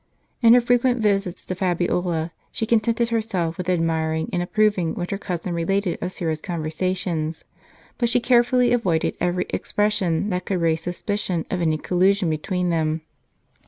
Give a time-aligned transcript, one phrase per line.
[0.41, 5.17] In her frequent visits to Fabiola, she contented herself with admiring and approving what her
[5.19, 7.43] cousin related of Syra's conversations;
[7.99, 13.01] but she carefully avoided every expression that could raise suspicion of any collusion between them.